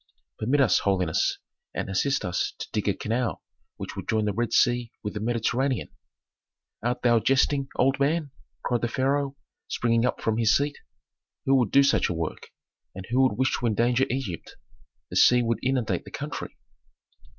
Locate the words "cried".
8.63-8.81